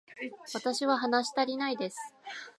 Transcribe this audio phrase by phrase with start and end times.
[0.55, 1.97] 私は話したりないです